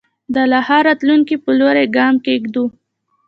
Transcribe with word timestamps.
د 0.33 0.35
لا 0.51 0.59
ښه 0.67 0.77
راتلونکي 0.87 1.35
په 1.43 1.49
لوري 1.59 1.85
ګام 1.97 2.15
کېږدو. 2.25 2.63